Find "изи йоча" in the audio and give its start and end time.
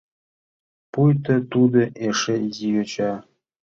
2.47-3.11